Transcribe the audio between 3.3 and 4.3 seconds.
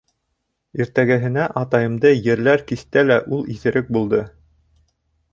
ул иҫерек булды.